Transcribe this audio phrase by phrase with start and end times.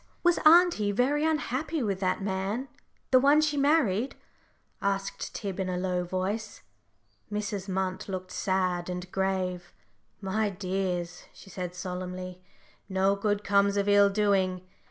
[0.23, 2.69] "Was auntie very unhappy with that man
[3.11, 4.15] the one she married?"
[4.81, 6.63] asked Tib in a low voice.
[7.31, 7.69] Mrs.
[7.69, 9.71] Munt looked sad and grave.
[10.19, 12.41] "My dears," she said, solemnly,
[12.89, 14.61] "no good comes of ill doing.